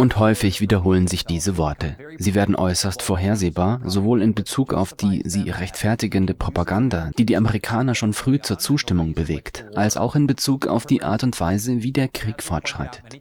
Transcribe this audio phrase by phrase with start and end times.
[0.00, 1.96] Und häufig wiederholen sich diese Worte.
[2.18, 7.94] Sie werden äußerst vorhersehbar, sowohl in Bezug auf die sie rechtfertigende Propaganda, die die Amerikaner
[7.94, 11.92] schon früh zur Zustimmung bewegt, als auch in Bezug auf die Art und Weise, wie
[11.92, 13.20] der Krieg fortschreitet.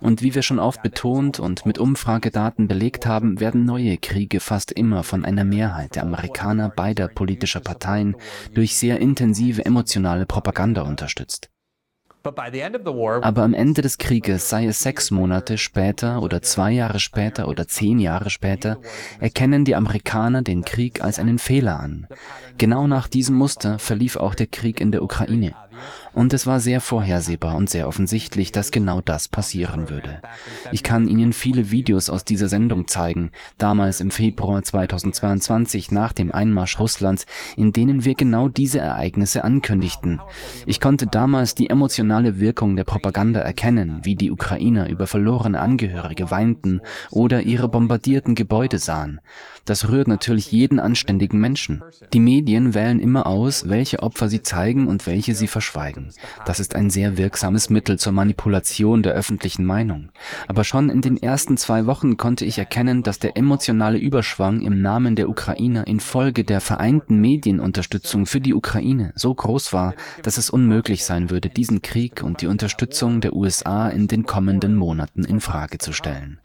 [0.00, 4.70] Und wie wir schon oft betont und mit Umfragedaten belegt haben, werden neue Kriege fast
[4.70, 8.14] immer von einer Mehrheit der Amerikaner beider politischer Parteien
[8.54, 11.50] durch sehr intensive emotionale Propaganda unterstützt.
[13.22, 17.68] Aber am Ende des Krieges, sei es sechs Monate später oder zwei Jahre später oder
[17.68, 18.78] zehn Jahre später,
[19.20, 22.06] erkennen die Amerikaner den Krieg als einen Fehler an.
[22.58, 25.54] Genau nach diesem Muster verlief auch der Krieg in der Ukraine.
[26.12, 30.20] Und es war sehr vorhersehbar und sehr offensichtlich, dass genau das passieren würde.
[30.72, 36.32] Ich kann Ihnen viele Videos aus dieser Sendung zeigen, damals im Februar 2022 nach dem
[36.32, 40.20] Einmarsch Russlands, in denen wir genau diese Ereignisse ankündigten.
[40.66, 46.30] Ich konnte damals die emotionale Wirkung der Propaganda erkennen, wie die Ukrainer über verlorene Angehörige
[46.30, 49.20] weinten oder ihre bombardierten Gebäude sahen.
[49.68, 51.82] Das rührt natürlich jeden anständigen Menschen.
[52.14, 56.08] Die Medien wählen immer aus, welche Opfer sie zeigen und welche sie verschweigen.
[56.46, 60.08] Das ist ein sehr wirksames Mittel zur Manipulation der öffentlichen Meinung.
[60.46, 64.80] Aber schon in den ersten zwei Wochen konnte ich erkennen, dass der emotionale Überschwang im
[64.80, 70.48] Namen der Ukrainer infolge der vereinten Medienunterstützung für die Ukraine so groß war, dass es
[70.48, 75.40] unmöglich sein würde, diesen Krieg und die Unterstützung der USA in den kommenden Monaten in
[75.40, 76.40] Frage zu stellen.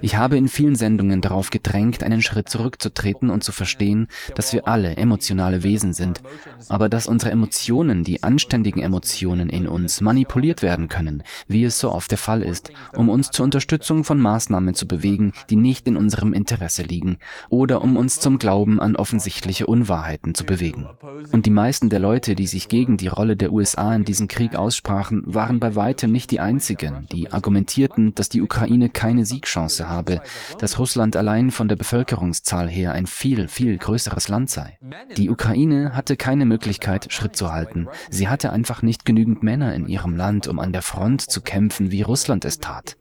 [0.00, 4.66] Ich habe in vielen Sendungen darauf gedrängt, einen Schritt zurückzutreten und zu verstehen, dass wir
[4.66, 6.22] alle emotionale Wesen sind,
[6.70, 11.92] aber dass unsere Emotionen, die anständigen Emotionen in uns, manipuliert werden können, wie es so
[11.92, 15.98] oft der Fall ist, um uns zur Unterstützung von Maßnahmen zu bewegen, die nicht in
[15.98, 17.18] unserem Interesse liegen,
[17.50, 20.88] oder um uns zum Glauben an offensichtliche Unwahrheiten zu bewegen.
[21.32, 24.56] Und die meisten der Leute, die sich gegen die Rolle der USA in diesem Krieg
[24.56, 30.20] aussprachen, waren bei weitem nicht die einzigen, die argumentierten, dass die Ukraine keine Siegchance habe,
[30.58, 34.78] dass Russland allein von der Bevölkerungszahl her ein viel, viel größeres Land sei.
[35.16, 37.88] Die Ukraine hatte keine Möglichkeit, Schritt zu halten.
[38.10, 41.90] Sie hatte einfach nicht genügend Männer in ihrem Land, um an der Front zu kämpfen,
[41.90, 42.96] wie Russland es tat.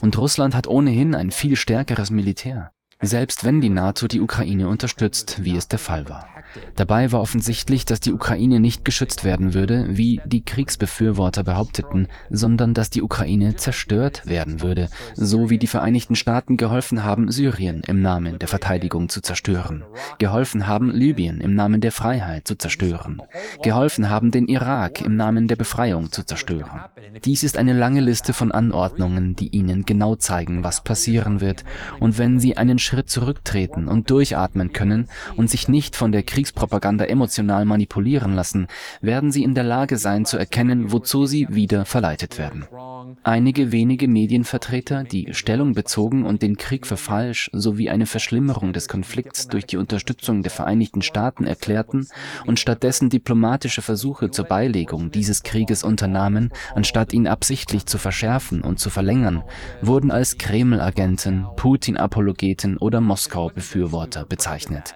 [0.00, 5.44] Und Russland hat ohnehin ein viel stärkeres Militär selbst wenn die NATO die Ukraine unterstützt,
[5.44, 6.28] wie es der Fall war.
[6.76, 12.74] Dabei war offensichtlich, dass die Ukraine nicht geschützt werden würde, wie die Kriegsbefürworter behaupteten, sondern
[12.74, 18.02] dass die Ukraine zerstört werden würde, so wie die Vereinigten Staaten geholfen haben, Syrien im
[18.02, 19.84] Namen der Verteidigung zu zerstören,
[20.18, 23.22] geholfen haben, Libyen im Namen der Freiheit zu zerstören,
[23.62, 26.80] geholfen haben, den Irak im Namen der Befreiung zu zerstören.
[27.24, 31.64] Dies ist eine lange Liste von Anordnungen, die Ihnen genau zeigen, was passieren wird,
[32.00, 37.04] und wenn Sie einen Schritt zurücktreten und durchatmen können und sich nicht von der Kriegspropaganda
[37.06, 38.68] emotional manipulieren lassen,
[39.00, 42.64] werden sie in der Lage sein zu erkennen, wozu sie wieder verleitet werden.
[43.24, 48.86] Einige wenige Medienvertreter, die Stellung bezogen und den Krieg für falsch sowie eine Verschlimmerung des
[48.86, 52.06] Konflikts durch die Unterstützung der Vereinigten Staaten erklärten
[52.46, 58.78] und stattdessen diplomatische Versuche zur Beilegung dieses Krieges unternahmen, anstatt ihn absichtlich zu verschärfen und
[58.78, 59.42] zu verlängern,
[59.82, 64.94] wurden als Kreml-Agenten, Putin-Apologeten oder Moskau-Befürworter bezeichnet.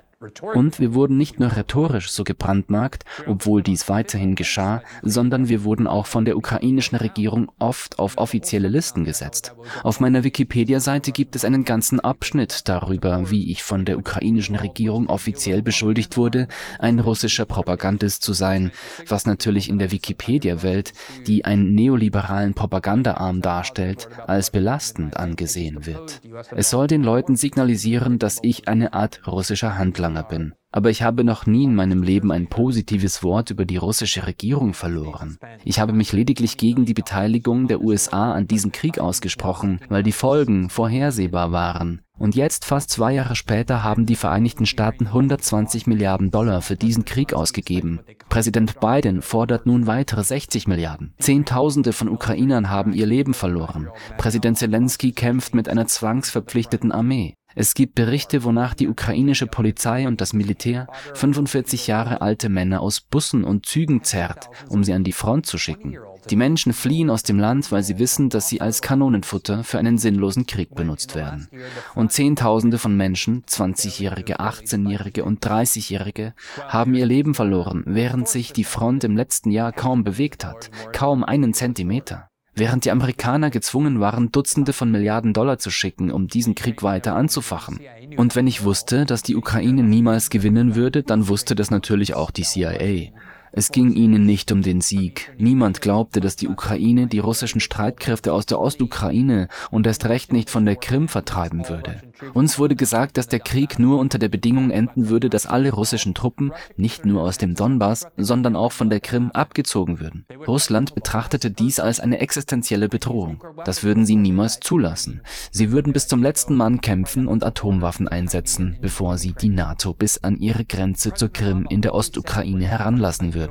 [0.55, 5.87] Und wir wurden nicht nur rhetorisch so gebrandmarkt, obwohl dies weiterhin geschah, sondern wir wurden
[5.87, 9.55] auch von der ukrainischen Regierung oft auf offizielle Listen gesetzt.
[9.83, 15.09] Auf meiner Wikipedia-Seite gibt es einen ganzen Abschnitt darüber, wie ich von der ukrainischen Regierung
[15.09, 18.71] offiziell beschuldigt wurde, ein russischer Propagandist zu sein,
[19.09, 20.93] was natürlich in der Wikipedia-Welt,
[21.27, 26.21] die einen neoliberalen Propagandaarm darstellt, als belastend angesehen wird.
[26.55, 30.55] Es soll den Leuten signalisieren, dass ich eine Art russischer Handlanger Handlanger bin.
[30.75, 34.73] Aber ich habe noch nie in meinem Leben ein positives Wort über die russische Regierung
[34.73, 35.39] verloren.
[35.65, 40.13] Ich habe mich lediglich gegen die Beteiligung der USA an diesem Krieg ausgesprochen, weil die
[40.13, 42.01] Folgen vorhersehbar waren.
[42.19, 47.05] Und jetzt, fast zwei Jahre später, haben die Vereinigten Staaten 120 Milliarden Dollar für diesen
[47.05, 48.01] Krieg ausgegeben.
[48.29, 51.15] Präsident Biden fordert nun weitere 60 Milliarden.
[51.19, 53.89] Zehntausende von Ukrainern haben ihr Leben verloren.
[54.17, 57.35] Präsident Zelensky kämpft mit einer zwangsverpflichteten Armee.
[57.55, 63.01] Es gibt Berichte, wonach die ukrainische Polizei und das Militär 45 Jahre alte Männer aus
[63.01, 65.97] Bussen und Zügen zerrt, um sie an die Front zu schicken.
[66.31, 69.99] Die Menschen fliehen aus dem Land, weil sie wissen, dass sie als Kanonenfutter für einen
[69.99, 71.49] sinnlosen Krieg benutzt werden.
[71.95, 76.35] Und Zehntausende von Menschen, 20-Jährige, 18-Jährige und 30-Jährige,
[76.69, 81.25] haben ihr Leben verloren, während sich die Front im letzten Jahr kaum bewegt hat, kaum
[81.25, 82.32] einen Zentimeter.
[82.55, 87.17] Während die Amerikaner gezwungen waren, Dutzende von Milliarden Dollar zu schicken, um diesen Krieg weiter
[87.17, 87.81] anzufachen.
[88.17, 92.31] Und wenn ich wusste, dass die Ukraine niemals gewinnen würde, dann wusste das natürlich auch
[92.31, 93.11] die CIA.
[93.55, 95.31] Es ging ihnen nicht um den Sieg.
[95.37, 100.49] Niemand glaubte, dass die Ukraine die russischen Streitkräfte aus der Ostukraine und erst recht nicht
[100.49, 102.01] von der Krim vertreiben würde.
[102.33, 106.15] Uns wurde gesagt, dass der Krieg nur unter der Bedingung enden würde, dass alle russischen
[106.15, 110.25] Truppen nicht nur aus dem Donbass, sondern auch von der Krim abgezogen würden.
[110.47, 113.45] Russland betrachtete dies als eine existenzielle Bedrohung.
[113.67, 115.21] Das würden sie niemals zulassen.
[115.51, 120.25] Sie würden bis zum letzten Mann kämpfen und Atomwaffen einsetzen, bevor sie die NATO bis
[120.25, 123.42] an ihre Grenze zur Krim in der Ostukraine heranlassen würden.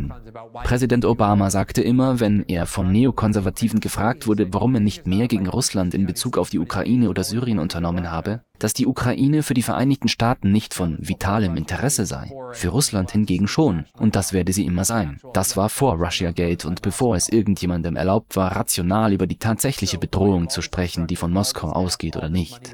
[0.63, 5.47] Präsident Obama sagte immer, wenn er von Neokonservativen gefragt wurde, warum er nicht mehr gegen
[5.47, 9.63] Russland in Bezug auf die Ukraine oder Syrien unternommen habe, dass die Ukraine für die
[9.63, 14.65] Vereinigten Staaten nicht von vitalem Interesse sei, für Russland hingegen schon, und das werde sie
[14.65, 15.19] immer sein.
[15.33, 20.49] Das war vor Russiagate und bevor es irgendjemandem erlaubt war, rational über die tatsächliche Bedrohung
[20.49, 22.73] zu sprechen, die von Moskau ausgeht oder nicht.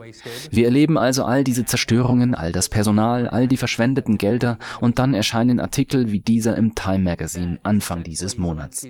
[0.51, 5.13] Wir erleben also all diese Zerstörungen, all das Personal, all die verschwendeten Gelder und dann
[5.13, 8.85] erscheinen Artikel wie dieser im Time Magazine Anfang dieses Monats.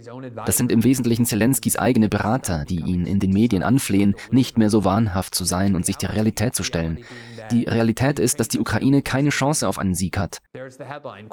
[0.46, 4.72] Das sind im Wesentlichen Zelenskis eigene Berater, die ihn in den Medien anflehen, nicht mehr
[4.72, 6.98] so wahnhaft zu sein und sich der Realität zu stellen.
[7.52, 10.40] Die Realität ist, dass die Ukraine keine Chance auf einen Sieg hat.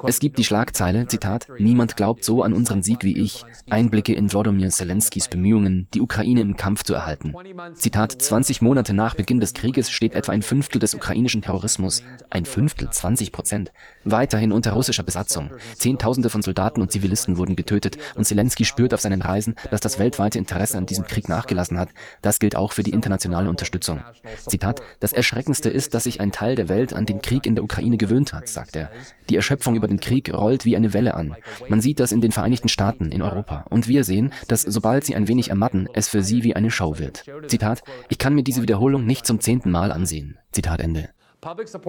[0.05, 3.43] Es gibt die Schlagzeile, Zitat, Niemand glaubt so an unseren Sieg wie ich.
[3.69, 7.33] Einblicke in Wladimir Zelenskys Bemühungen, die Ukraine im Kampf zu erhalten.
[7.73, 12.45] Zitat, 20 Monate nach Beginn des Krieges steht etwa ein Fünftel des ukrainischen Terrorismus, ein
[12.45, 13.71] Fünftel, 20 Prozent,
[14.03, 15.51] weiterhin unter russischer Besatzung.
[15.75, 19.99] Zehntausende von Soldaten und Zivilisten wurden getötet und Zelensky spürt auf seinen Reisen, dass das
[19.99, 21.89] weltweite Interesse an diesem Krieg nachgelassen hat.
[22.21, 24.01] Das gilt auch für die internationale Unterstützung.
[24.47, 27.63] Zitat, das Erschreckendste ist, dass sich ein Teil der Welt an den Krieg in der
[27.65, 28.89] Ukraine gewöhnt hat, sagt er.
[29.29, 31.35] Die Erschöpfung über den Krieg rollt wie eine Welle an.
[31.67, 33.65] Man sieht das in den Vereinigten Staaten, in Europa.
[33.69, 36.97] Und wir sehen, dass sobald sie ein wenig ermatten, es für sie wie eine Show
[36.97, 37.25] wird.
[37.47, 40.37] Zitat, ich kann mir diese Wiederholung nicht zum zehnten Mal ansehen.
[40.51, 41.09] Zitat Ende.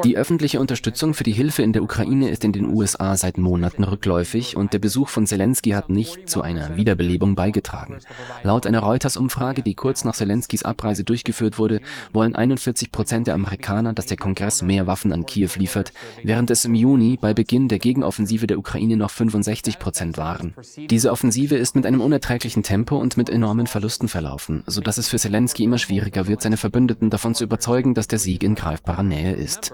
[0.05, 3.85] Die öffentliche Unterstützung für die Hilfe in der Ukraine ist in den USA seit Monaten
[3.85, 7.99] rückläufig und der Besuch von Zelensky hat nicht zu einer Wiederbelebung beigetragen.
[8.43, 11.81] Laut einer Reuters-Umfrage, die kurz nach Zelenskys Abreise durchgeführt wurde,
[12.12, 16.67] wollen 41 Prozent der Amerikaner, dass der Kongress mehr Waffen an Kiew liefert, während es
[16.67, 20.55] im Juni bei Beginn der Gegenoffensive der Ukraine noch 65 Prozent waren.
[20.91, 25.19] Diese Offensive ist mit einem unerträglichen Tempo und mit enormen Verlusten verlaufen, sodass es für
[25.19, 29.32] Zelensky immer schwieriger wird, seine Verbündeten davon zu überzeugen, dass der Sieg in greifbarer Nähe
[29.32, 29.73] ist ist.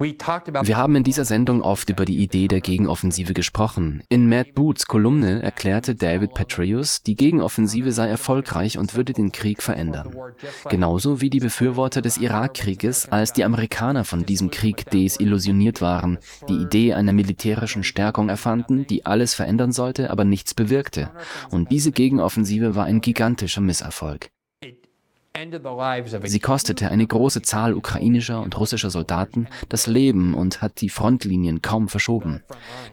[0.00, 4.02] Wir haben in dieser Sendung oft über die Idee der Gegenoffensive gesprochen.
[4.08, 9.62] In Matt Boots Kolumne erklärte David Petraeus, die Gegenoffensive sei erfolgreich und würde den Krieg
[9.62, 10.14] verändern.
[10.68, 16.18] Genauso wie die Befürworter des Irakkrieges, als die Amerikaner von diesem Krieg desillusioniert waren,
[16.48, 21.10] die Idee einer militärischen Stärkung erfanden, die alles verändern sollte, aber nichts bewirkte.
[21.50, 24.28] Und diese Gegenoffensive war ein gigantischer Misserfolg.
[26.24, 31.60] Sie kostete eine große Zahl ukrainischer und russischer Soldaten das Leben und hat die Frontlinien
[31.60, 32.44] kaum verschoben.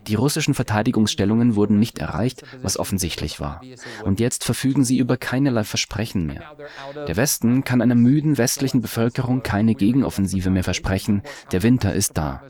[0.07, 3.61] Die russischen Verteidigungsstellungen wurden nicht erreicht, was offensichtlich war.
[4.03, 6.55] Und jetzt verfügen sie über keinerlei Versprechen mehr.
[7.07, 11.21] Der Westen kann einer müden westlichen Bevölkerung keine Gegenoffensive mehr versprechen.
[11.51, 12.41] Der Winter ist da.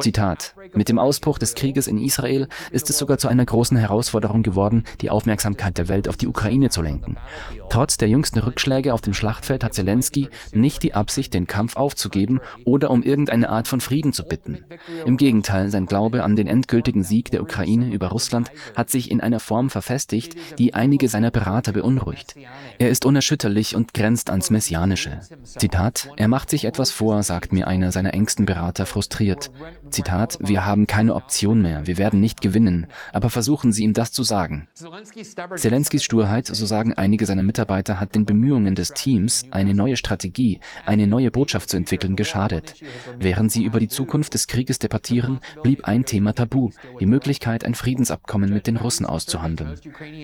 [0.00, 0.54] Zitat.
[0.72, 4.84] Mit dem Ausbruch des Krieges in Israel ist es sogar zu einer großen Herausforderung geworden,
[5.00, 7.16] die Aufmerksamkeit der Welt auf die Ukraine zu lenken.
[7.70, 12.40] Trotz der jüngsten Rückschläge auf dem Schlachtfeld hat Zelensky nicht die Absicht, den Kampf aufzugeben
[12.64, 14.64] oder um irgendeine Art von Frieden zu bitten.
[15.06, 19.20] Im Gegenteil, sein Glaube an den endgültigen Sieg der Ukraine über Russland hat sich in
[19.20, 22.36] einer Form verfestigt, die einige seiner Berater beunruhigt.
[22.78, 25.20] Er ist unerschütterlich und grenzt ans Messianische.
[25.42, 29.33] Zitat, er macht sich etwas vor, sagt mir einer seiner engsten Berater frustriert.
[29.90, 34.12] Zitat, wir haben keine Option mehr, wir werden nicht gewinnen, aber versuchen Sie ihm das
[34.12, 34.68] zu sagen.
[35.56, 40.60] Zelenskys Sturheit, so sagen einige seiner Mitarbeiter, hat den Bemühungen des Teams, eine neue Strategie,
[40.86, 42.74] eine neue Botschaft zu entwickeln, geschadet.
[43.18, 47.74] Während sie über die Zukunft des Krieges debattieren, blieb ein Thema tabu, die Möglichkeit, ein
[47.74, 49.74] Friedensabkommen mit den Russen auszuhandeln.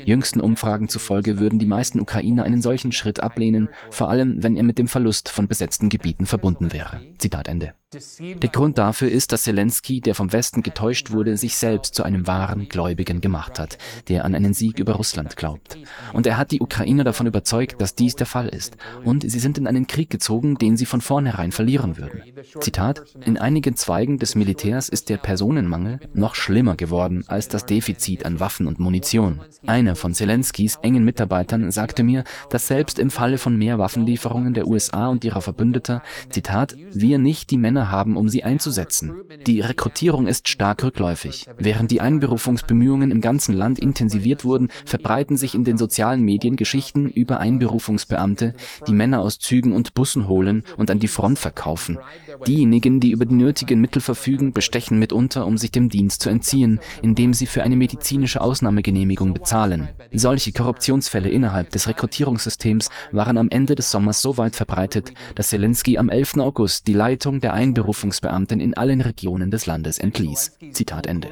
[0.05, 4.63] Jüngsten Umfragen zufolge würden die meisten Ukrainer einen solchen Schritt ablehnen, vor allem wenn er
[4.63, 7.01] mit dem Verlust von besetzten Gebieten verbunden wäre.
[7.19, 7.75] Zitat Ende.
[7.93, 12.29] Der Grund dafür ist, dass Zelensky, der vom Westen getäuscht wurde, sich selbst zu einem
[12.29, 13.79] wahren Gläubigen gemacht hat,
[14.09, 15.77] der an einen Sieg über Russland glaubt.
[16.13, 18.77] Und er hat die Ukrainer davon überzeugt, dass dies der Fall ist.
[19.05, 22.23] Und sie sind in einen Krieg gezogen, den sie von vornherein verlieren würden.
[22.61, 28.25] Zitat, in einigen Zweigen des Militärs ist der Personenmangel noch schlimmer geworden als das Defizit
[28.25, 29.41] an Waffen und Munition.
[29.67, 34.69] Einer von Zelenskys engen Mitarbeitern sagte mir, dass selbst im Falle von mehr Waffenlieferungen der
[34.69, 39.15] USA und ihrer Verbündeter, Zitat, wir nicht die Männer Männer haben, um sie einzusetzen.
[39.47, 41.47] Die Rekrutierung ist stark rückläufig.
[41.59, 47.09] Während die Einberufungsbemühungen im ganzen Land intensiviert wurden, verbreiten sich in den sozialen Medien Geschichten
[47.09, 48.55] über Einberufungsbeamte,
[48.87, 51.99] die Männer aus Zügen und Bussen holen und an die Front verkaufen.
[52.47, 56.81] Diejenigen, die über die nötigen Mittel verfügen, bestechen mitunter, um sich dem Dienst zu entziehen,
[57.03, 59.89] indem sie für eine medizinische Ausnahmegenehmigung bezahlen.
[60.13, 65.97] Solche Korruptionsfälle innerhalb des Rekrutierungssystems waren am Ende des Sommers so weit verbreitet, dass Zelensky
[65.97, 66.39] am 11.
[66.39, 70.57] August die Leitung der Einberufungsbeamten in allen Regionen des Landes entließ.
[70.73, 71.29] Zitat Ende.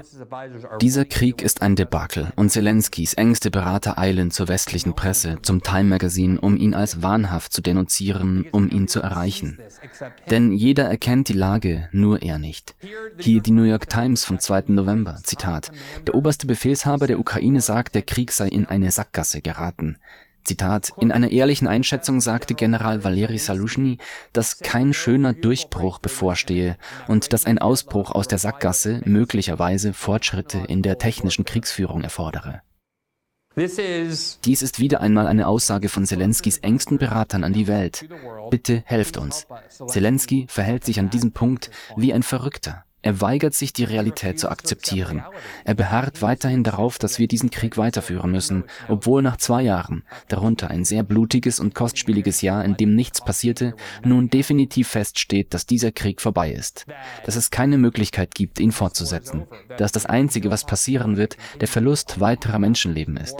[0.80, 5.84] Dieser Krieg ist ein Debakel und Zelenskys engste Berater eilen zur westlichen Presse, zum Time
[5.84, 9.58] Magazine, um ihn als wahnhaft zu denunzieren, um ihn zu erreichen.
[10.30, 12.76] Denn jeder erkennt die Lage, nur er nicht.
[13.18, 14.64] Hier die New York Times vom 2.
[14.68, 15.72] November, Zitat.
[16.06, 19.98] Der oberste Befehlshaber der Ukraine sagt, der Krieg sei in eine Sackgasse geraten.
[20.44, 23.98] Zitat, in einer ehrlichen Einschätzung sagte General Valeri Salushny,
[24.32, 26.76] dass kein schöner Durchbruch bevorstehe
[27.06, 32.62] und dass ein Ausbruch aus der Sackgasse möglicherweise Fortschritte in der technischen Kriegsführung erfordere.
[33.56, 38.08] Dies ist wieder einmal eine Aussage von Zelenskys engsten Beratern an die Welt.
[38.50, 39.46] Bitte helft uns.
[39.88, 42.84] Zelensky verhält sich an diesem Punkt wie ein Verrückter.
[43.00, 45.22] Er weigert sich, die Realität zu akzeptieren.
[45.64, 50.68] Er beharrt weiterhin darauf, dass wir diesen Krieg weiterführen müssen, obwohl nach zwei Jahren, darunter
[50.68, 53.74] ein sehr blutiges und kostspieliges Jahr, in dem nichts passierte,
[54.04, 56.86] nun definitiv feststeht, dass dieser Krieg vorbei ist.
[57.24, 59.46] Dass es keine Möglichkeit gibt, ihn fortzusetzen.
[59.76, 63.36] Dass das Einzige, was passieren wird, der Verlust weiterer Menschenleben ist.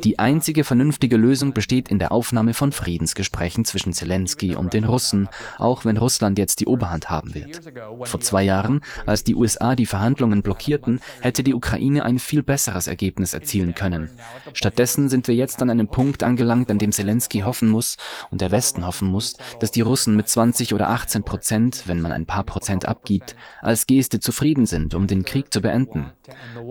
[0.00, 5.28] Die einzige vernünftige Lösung besteht in der Aufnahme von Friedensgesprächen zwischen Zelensky und den Russen,
[5.58, 7.60] auch wenn Russland jetzt die Oberhand haben wird.
[8.04, 12.86] Vor zwei Jahren, als die USA die Verhandlungen blockierten, hätte die Ukraine ein viel besseres
[12.86, 14.10] Ergebnis erzielen können.
[14.52, 17.96] Stattdessen sind wir jetzt an einem Punkt angelangt, an dem Zelensky hoffen muss
[18.30, 22.12] und der Westen hoffen muss, dass die Russen mit 20 oder 18 Prozent, wenn man
[22.12, 26.12] ein paar Prozent abgibt, als Geste zufrieden sind, um den Krieg zu beenden.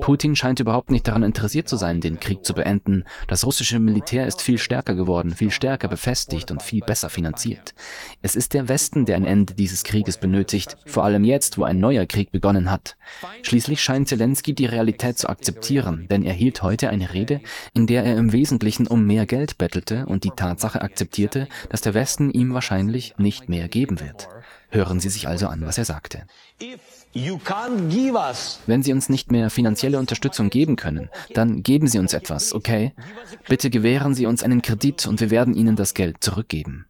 [0.01, 3.03] Putin scheint überhaupt nicht daran interessiert zu sein, den Krieg zu beenden.
[3.27, 7.74] Das russische Militär ist viel stärker geworden, viel stärker befestigt und viel besser finanziert.
[8.22, 11.79] Es ist der Westen, der ein Ende dieses Krieges benötigt, vor allem jetzt, wo ein
[11.79, 12.98] neuer Krieg begonnen hat.
[13.41, 17.41] Schließlich scheint Zelensky die Realität zu akzeptieren, denn er hielt heute eine Rede,
[17.74, 21.94] in der er im Wesentlichen um mehr Geld bettelte und die Tatsache akzeptierte, dass der
[21.94, 24.29] Westen ihm wahrscheinlich nicht mehr geben wird.
[24.69, 26.24] Hören Sie sich also an, was er sagte.
[28.65, 32.93] Wenn Sie uns nicht mehr finanzielle Unterstützung geben können, dann geben Sie uns etwas, okay?
[33.47, 36.86] Bitte gewähren Sie uns einen Kredit und wir werden Ihnen das Geld zurückgeben.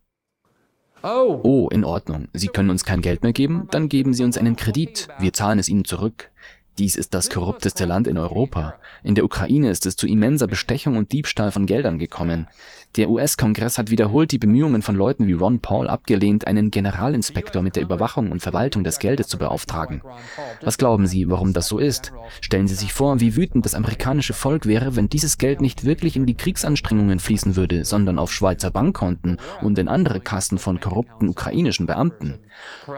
[1.04, 1.40] Oh.
[1.44, 2.28] oh, in Ordnung.
[2.34, 3.68] Sie können uns kein Geld mehr geben?
[3.70, 5.08] Dann geben Sie uns einen Kredit.
[5.20, 6.32] Wir zahlen es Ihnen zurück.
[6.78, 8.76] Dies ist das korrupteste Land in Europa.
[9.04, 12.48] In der Ukraine ist es zu immenser Bestechung und Diebstahl von Geldern gekommen.
[12.96, 17.76] Der US-Kongress hat wiederholt die Bemühungen von Leuten wie Ron Paul abgelehnt, einen Generalinspektor mit
[17.76, 20.02] der Überwachung und Verwaltung des Geldes zu beauftragen.
[20.62, 22.12] Was glauben Sie, warum das so ist?
[22.42, 26.16] Stellen Sie sich vor, wie wütend das amerikanische Volk wäre, wenn dieses Geld nicht wirklich
[26.16, 31.30] in die Kriegsanstrengungen fließen würde, sondern auf Schweizer Bankkonten und in andere Kassen von korrupten
[31.30, 32.40] ukrainischen Beamten.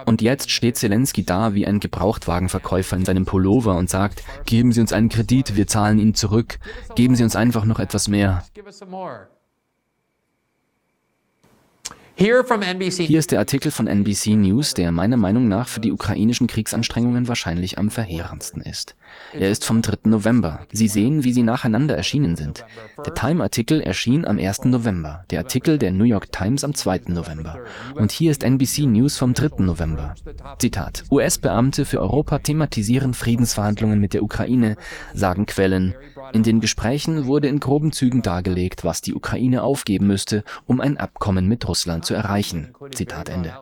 [0.05, 4.81] Und jetzt steht Zelensky da wie ein Gebrauchtwagenverkäufer in seinem Pullover und sagt, geben Sie
[4.81, 6.59] uns einen Kredit, wir zahlen ihn zurück,
[6.95, 8.43] geben Sie uns einfach noch etwas mehr.
[13.07, 17.29] Hier ist der Artikel von NBC News, der meiner Meinung nach für die ukrainischen Kriegsanstrengungen
[17.29, 18.97] wahrscheinlich am verheerendsten ist.
[19.33, 20.09] Er ist vom 3.
[20.09, 20.65] November.
[20.71, 22.65] Sie sehen, wie sie nacheinander erschienen sind.
[23.05, 24.65] Der Time-Artikel erschien am 1.
[24.65, 27.01] November, der Artikel der New York Times am 2.
[27.07, 27.59] November.
[27.95, 29.63] Und hier ist NBC News vom 3.
[29.63, 30.15] November.
[30.57, 31.03] Zitat.
[31.11, 34.77] US-Beamte für Europa thematisieren Friedensverhandlungen mit der Ukraine,
[35.13, 35.95] sagen Quellen.
[36.33, 40.97] In den Gesprächen wurde in groben Zügen dargelegt, was die Ukraine aufgeben müsste, um ein
[40.97, 42.73] Abkommen mit Russland zu erreichen.
[42.93, 43.53] Zitat Ende.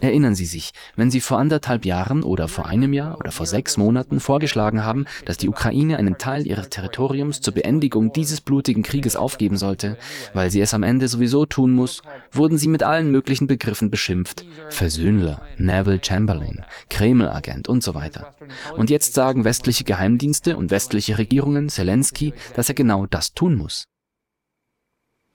[0.00, 3.76] Erinnern Sie sich, wenn Sie vor anderthalb Jahren oder vor einem Jahr oder vor sechs
[3.76, 9.16] Monaten vorgeschlagen haben, dass die Ukraine einen Teil ihres Territoriums zur Beendigung dieses blutigen Krieges
[9.16, 9.96] aufgeben sollte,
[10.32, 12.02] weil sie es am Ende sowieso tun muss,
[12.32, 14.44] wurden Sie mit allen möglichen Begriffen beschimpft.
[14.68, 18.34] Versöhnler, Neville Chamberlain, Kreml-Agent und so weiter.
[18.76, 23.86] Und jetzt sagen westliche Geheimdienste und westliche Regierungen Zelensky, dass er genau das tun muss.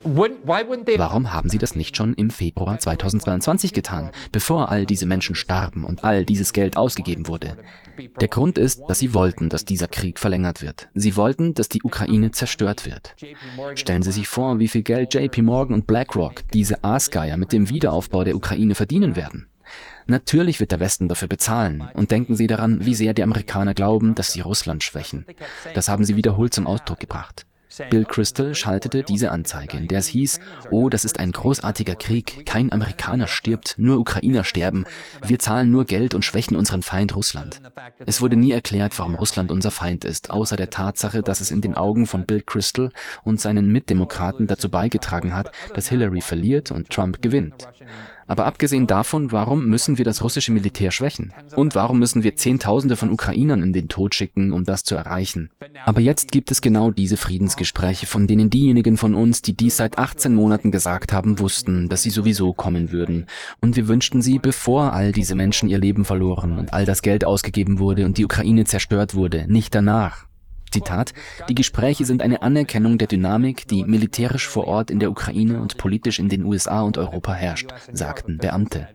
[0.01, 5.83] Warum haben sie das nicht schon im Februar 2022 getan, bevor all diese Menschen starben
[5.83, 7.57] und all dieses Geld ausgegeben wurde?
[8.21, 10.87] Der Grund ist, dass sie wollten, dass dieser Krieg verlängert wird.
[10.93, 13.13] Sie wollten, dass die Ukraine zerstört wird.
[13.75, 17.69] Stellen Sie sich vor, wie viel Geld JP Morgan und BlackRock, diese Aasgeier, mit dem
[17.69, 19.47] Wiederaufbau der Ukraine verdienen werden.
[20.07, 21.89] Natürlich wird der Westen dafür bezahlen.
[21.93, 25.25] Und denken Sie daran, wie sehr die Amerikaner glauben, dass sie Russland schwächen.
[25.73, 27.45] Das haben sie wiederholt zum Ausdruck gebracht.
[27.89, 30.39] Bill Crystal schaltete diese Anzeige, in der es hieß,
[30.71, 34.85] oh, das ist ein großartiger Krieg, kein Amerikaner stirbt, nur Ukrainer sterben,
[35.25, 37.61] wir zahlen nur Geld und schwächen unseren Feind Russland.
[38.05, 41.61] Es wurde nie erklärt, warum Russland unser Feind ist, außer der Tatsache, dass es in
[41.61, 42.91] den Augen von Bill Crystal
[43.23, 47.67] und seinen Mitdemokraten dazu beigetragen hat, dass Hillary verliert und Trump gewinnt.
[48.29, 51.33] Aber abgesehen davon, warum müssen wir das russische Militär schwächen?
[51.55, 55.49] Und warum müssen wir Zehntausende von Ukrainern in den Tod schicken, um das zu erreichen?
[55.85, 59.97] Aber jetzt gibt es genau diese Friedensgespräche, von denen diejenigen von uns, die dies seit
[59.97, 63.25] 18 Monaten gesagt haben, wussten, dass sie sowieso kommen würden.
[63.61, 67.25] Und wir wünschten sie, bevor all diese Menschen ihr Leben verloren und all das Geld
[67.25, 70.28] ausgegeben wurde und die Ukraine zerstört wurde, nicht danach.
[70.71, 71.13] Zitat,
[71.47, 75.77] die Gespräche sind eine Anerkennung der Dynamik, die militärisch vor Ort in der Ukraine und
[75.77, 78.87] politisch in den USA und Europa herrscht, sagten Beamte.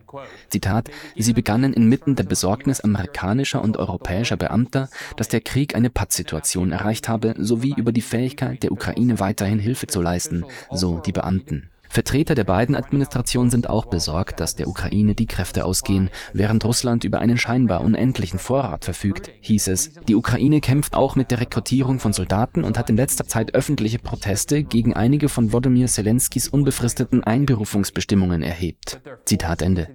[0.49, 6.71] Zitat, sie begannen inmitten der Besorgnis amerikanischer und europäischer Beamter, dass der Krieg eine Pattsituation
[6.71, 11.69] erreicht habe, sowie über die Fähigkeit der Ukraine weiterhin Hilfe zu leisten, so die Beamten.
[11.95, 17.05] Vertreter der beiden Administrationen sind auch besorgt, dass der Ukraine die Kräfte ausgehen, während Russland
[17.05, 19.93] über einen scheinbar unendlichen Vorrat verfügt, hieß es.
[20.05, 23.97] Die Ukraine kämpft auch mit der Rekrutierung von Soldaten und hat in letzter Zeit öffentliche
[23.97, 28.99] Proteste gegen einige von Wodymyr Zelenskys unbefristeten Einberufungsbestimmungen erhebt.
[29.23, 29.87] Zitat Ende.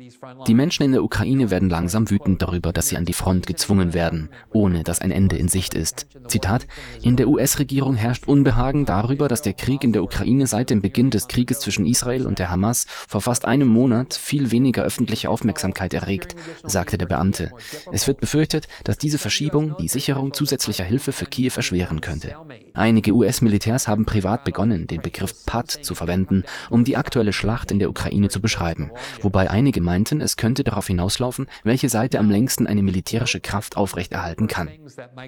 [0.47, 3.93] Die Menschen in der Ukraine werden langsam wütend darüber, dass sie an die Front gezwungen
[3.93, 6.07] werden, ohne dass ein Ende in Sicht ist.
[6.29, 6.67] Zitat,
[7.03, 11.11] in der US-Regierung herrscht Unbehagen darüber, dass der Krieg in der Ukraine seit dem Beginn
[11.11, 15.95] des Krieges zwischen Israel und der Hamas vor fast einem Monat viel weniger öffentliche Aufmerksamkeit
[15.95, 17.53] erregt, sagte der Beamte.
[17.93, 22.37] Es wird befürchtet, dass diese Verschiebung die Sicherung zusätzlicher Hilfe für Kiew erschweren könnte.
[22.75, 27.79] Einige US-Militärs haben privat begonnen, den Begriff PAD zu verwenden, um die aktuelle Schlacht in
[27.79, 28.91] der Ukraine zu beschreiben,
[29.23, 34.47] wobei einige meinten, es könnte darauf hinauslaufen, welche Seite am längsten eine militärische Kraft aufrechterhalten
[34.47, 34.69] kann.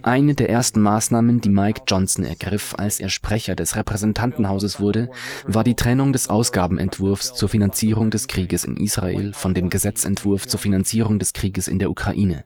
[0.03, 5.11] Eine der ersten Maßnahmen, die Mike Johnson ergriff, als er Sprecher des Repräsentantenhauses wurde,
[5.47, 10.49] war die Trennung des Aus Ausgabenentwurfs zur Finanzierung des Krieges in Israel von dem Gesetzentwurf
[10.49, 12.45] zur Finanzierung des Krieges in der Ukraine.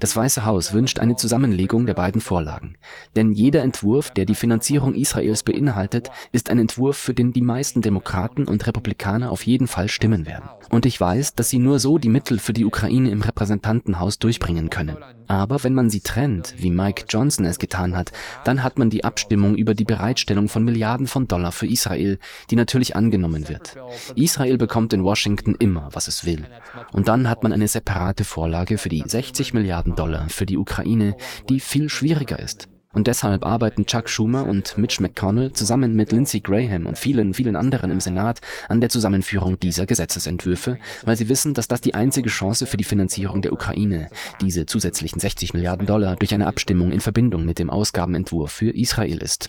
[0.00, 2.76] Das Weiße Haus wünscht eine Zusammenlegung der beiden Vorlagen.
[3.16, 7.82] Denn jeder Entwurf, der die Finanzierung Israels beinhaltet, ist ein Entwurf, für den die meisten
[7.82, 10.48] Demokraten und Republikaner auf jeden Fall stimmen werden.
[10.70, 14.70] Und ich weiß, dass sie nur so die Mittel für die Ukraine im Repräsentantenhaus durchbringen
[14.70, 14.98] können.
[15.26, 18.12] Aber wenn man sie trennt, wie Mike Johnson es getan hat,
[18.44, 22.18] dann hat man die Abstimmung über die Bereitstellung von Milliarden von Dollar für Israel,
[22.50, 23.76] die natürlich angenommen wird.
[24.14, 26.46] Israel bekommt in Washington immer, was es will.
[26.92, 31.16] Und dann hat man eine separate Vorlage für die 60 Milliarden Dollar für die Ukraine,
[31.48, 32.68] die viel schwieriger ist.
[32.98, 37.54] Und deshalb arbeiten Chuck Schumer und Mitch McConnell zusammen mit Lindsey Graham und vielen, vielen
[37.54, 42.28] anderen im Senat an der Zusammenführung dieser Gesetzesentwürfe, weil sie wissen, dass das die einzige
[42.28, 44.08] Chance für die Finanzierung der Ukraine,
[44.40, 49.22] diese zusätzlichen 60 Milliarden Dollar durch eine Abstimmung in Verbindung mit dem Ausgabenentwurf für Israel
[49.22, 49.48] ist.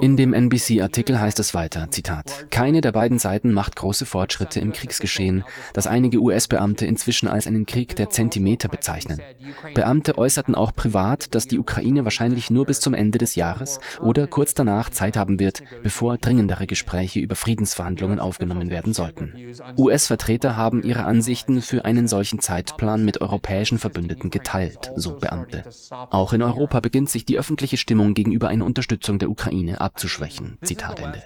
[0.00, 4.72] In dem NBC-Artikel heißt es weiter, Zitat, keine der beiden Seiten macht große Fortschritte im
[4.72, 5.44] Kriegsgeschehen,
[5.74, 9.22] das einige US-Beamte inzwischen als einen Krieg der Zentimeter bezeichnen.
[9.74, 13.80] Beamte äußerten auch privat, dass die Ukraine wahrscheinlich wahrscheinlich nur bis zum Ende des Jahres
[14.00, 19.34] oder kurz danach Zeit haben wird, bevor dringendere Gespräche über Friedensverhandlungen aufgenommen werden sollten.
[19.76, 25.64] US-Vertreter haben ihre Ansichten für einen solchen Zeitplan mit europäischen Verbündeten geteilt, so Beamte.
[26.10, 30.58] Auch in Europa beginnt sich die öffentliche Stimmung gegenüber einer Unterstützung der Ukraine abzuschwächen.
[30.62, 31.22] Zitat Ende.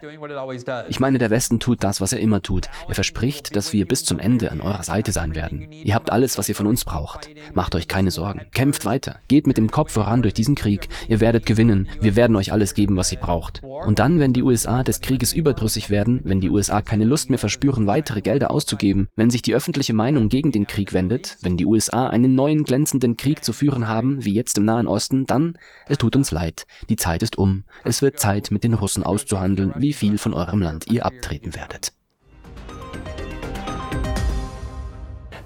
[0.88, 2.68] Ich meine, der Westen tut das, was er immer tut.
[2.88, 5.70] Er verspricht, dass wir bis zum Ende an eurer Seite sein werden.
[5.70, 7.28] Ihr habt alles, was ihr von uns braucht.
[7.54, 8.42] Macht euch keine Sorgen.
[8.52, 9.16] Kämpft weiter.
[9.28, 12.74] Geht mit dem Kopf voran durch diesen Krieg ihr werdet gewinnen, wir werden euch alles
[12.74, 13.62] geben, was ihr braucht.
[13.62, 17.38] Und dann, wenn die USA des Krieges überdrüssig werden, wenn die USA keine Lust mehr
[17.38, 21.66] verspüren, weitere Gelder auszugeben, wenn sich die öffentliche Meinung gegen den Krieg wendet, wenn die
[21.66, 25.98] USA einen neuen glänzenden Krieg zu führen haben, wie jetzt im Nahen Osten, dann, es
[25.98, 27.64] tut uns leid, die Zeit ist um.
[27.84, 31.92] Es wird Zeit, mit den Russen auszuhandeln, wie viel von eurem Land ihr abtreten werdet.